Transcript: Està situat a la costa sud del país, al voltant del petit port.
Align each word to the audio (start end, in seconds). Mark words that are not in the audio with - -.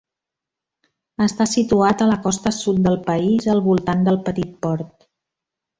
Està 1.25 1.47
situat 1.51 2.01
a 2.01 2.09
la 2.13 2.17
costa 2.25 2.55
sud 2.63 2.83
del 2.89 2.99
país, 3.11 3.49
al 3.55 3.65
voltant 3.71 4.05
del 4.09 4.23
petit 4.31 4.61
port. 4.67 4.97